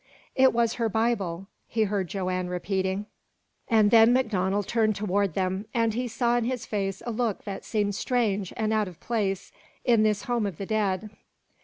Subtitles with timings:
[0.33, 3.05] "It was her Bible," he heard Joanne repeating;
[3.67, 7.63] and then MacDonald turned toward them, and he saw in his face a look that
[7.63, 9.51] seemed strange and out of place
[9.85, 11.11] in this home of his dead.